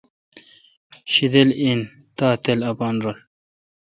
[1.13, 1.79] شدل این
[2.17, 3.17] تاؘ تل اپان رل